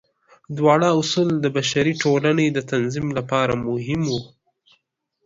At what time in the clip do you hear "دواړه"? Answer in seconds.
0.57-0.87